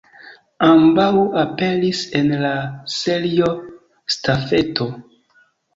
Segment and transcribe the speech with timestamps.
[0.67, 1.09] Ambaŭ
[1.43, 2.55] aperis en la
[2.97, 3.55] Serio
[4.17, 4.93] Stafeto.